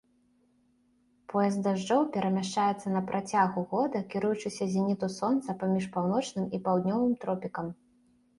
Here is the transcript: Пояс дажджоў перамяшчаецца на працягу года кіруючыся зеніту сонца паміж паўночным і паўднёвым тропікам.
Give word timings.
Пояс 1.33 1.57
дажджоў 1.67 2.01
перамяшчаецца 2.15 2.87
на 2.95 3.01
працягу 3.11 3.59
года 3.75 4.01
кіруючыся 4.15 4.63
зеніту 4.73 5.11
сонца 5.19 5.57
паміж 5.61 5.85
паўночным 5.99 6.51
і 6.59 6.63
паўднёвым 6.67 7.13
тропікам. 7.27 7.73